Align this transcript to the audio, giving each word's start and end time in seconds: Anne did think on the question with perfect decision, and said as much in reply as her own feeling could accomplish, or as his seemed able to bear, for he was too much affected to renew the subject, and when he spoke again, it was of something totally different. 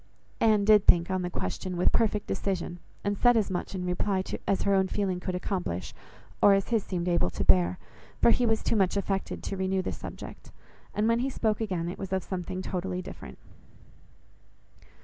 Anne 0.39 0.65
did 0.65 0.87
think 0.87 1.11
on 1.11 1.21
the 1.21 1.29
question 1.29 1.77
with 1.77 1.91
perfect 1.91 2.25
decision, 2.25 2.79
and 3.03 3.15
said 3.19 3.37
as 3.37 3.51
much 3.51 3.75
in 3.75 3.85
reply 3.85 4.23
as 4.47 4.63
her 4.63 4.73
own 4.73 4.87
feeling 4.87 5.19
could 5.19 5.35
accomplish, 5.35 5.93
or 6.41 6.55
as 6.55 6.69
his 6.69 6.83
seemed 6.83 7.07
able 7.07 7.29
to 7.29 7.43
bear, 7.45 7.77
for 8.19 8.31
he 8.31 8.43
was 8.43 8.63
too 8.63 8.75
much 8.75 8.97
affected 8.97 9.43
to 9.43 9.55
renew 9.57 9.83
the 9.83 9.91
subject, 9.91 10.51
and 10.95 11.07
when 11.07 11.19
he 11.19 11.29
spoke 11.29 11.61
again, 11.61 11.87
it 11.87 11.99
was 11.99 12.11
of 12.11 12.23
something 12.23 12.63
totally 12.63 12.99
different. 13.03 13.37